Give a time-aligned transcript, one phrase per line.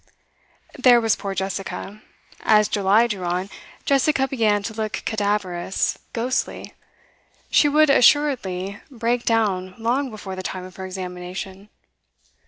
[0.79, 2.01] There was poor Jessica.
[2.39, 3.51] As July drew on,
[3.85, 6.73] Jessica began to look cadaverous, ghostly.
[7.51, 11.69] She would assuredly break down long before the time of her examination.